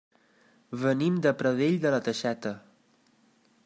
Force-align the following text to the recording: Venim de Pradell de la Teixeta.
Venim 0.85 1.19
de 1.27 1.35
Pradell 1.43 1.79
de 1.87 1.95
la 1.97 2.03
Teixeta. 2.09 2.59